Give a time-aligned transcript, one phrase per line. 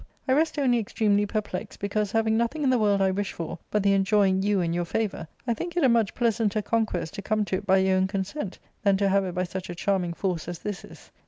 [0.27, 3.83] I rest only extremely perplexed, because, having nothing in the world I wish for but
[3.83, 7.45] the enjoying you and your favour, I think it a much pleasanter conquest to come
[7.45, 10.47] to it by your own consent than to have it by such a charming force
[10.47, 11.11] as this is.